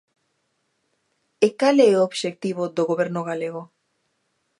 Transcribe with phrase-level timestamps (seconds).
[1.45, 3.63] E, ¿cal é o obxectivo do Goberno galego?